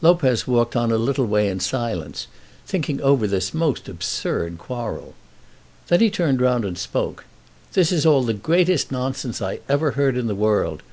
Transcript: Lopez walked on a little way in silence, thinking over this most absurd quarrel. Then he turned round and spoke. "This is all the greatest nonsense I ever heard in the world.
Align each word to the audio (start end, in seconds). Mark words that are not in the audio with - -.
Lopez 0.00 0.46
walked 0.46 0.76
on 0.76 0.92
a 0.92 0.96
little 0.96 1.26
way 1.26 1.48
in 1.48 1.58
silence, 1.58 2.28
thinking 2.68 3.00
over 3.00 3.26
this 3.26 3.52
most 3.52 3.88
absurd 3.88 4.56
quarrel. 4.56 5.14
Then 5.88 5.98
he 5.98 6.08
turned 6.08 6.40
round 6.40 6.64
and 6.64 6.78
spoke. 6.78 7.24
"This 7.72 7.90
is 7.90 8.06
all 8.06 8.22
the 8.22 8.32
greatest 8.32 8.92
nonsense 8.92 9.42
I 9.42 9.58
ever 9.68 9.90
heard 9.98 10.16
in 10.16 10.28
the 10.28 10.36
world. 10.36 10.84